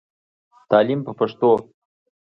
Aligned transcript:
تعليم 0.69 0.99
په 1.07 1.11
پښتو. 1.19 1.51